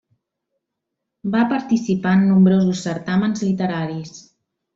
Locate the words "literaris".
3.49-4.17